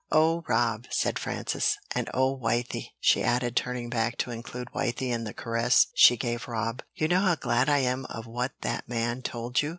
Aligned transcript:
"Oh, 0.11 0.43
Rob," 0.47 0.87
said 0.89 1.19
Frances, 1.19 1.77
"and 1.93 2.09
oh, 2.11 2.35
Wythie," 2.35 2.93
she 2.99 3.21
added, 3.21 3.55
turning 3.55 3.87
back 3.87 4.17
to 4.17 4.31
include 4.31 4.69
Wythie 4.73 5.11
in 5.11 5.25
the 5.25 5.31
caress 5.35 5.85
she 5.93 6.17
gave 6.17 6.47
Rob, 6.47 6.81
"you 6.95 7.07
know 7.07 7.19
how 7.21 7.35
glad 7.35 7.69
I 7.69 7.81
am 7.85 8.05
of 8.05 8.25
what 8.25 8.53
that 8.61 8.89
man 8.89 9.21
told 9.21 9.61
you! 9.61 9.69